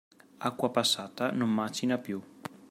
Acqua 0.39 0.67
passata 0.71 1.29
non 1.29 1.53
macina 1.53 1.99
più. 1.99 2.19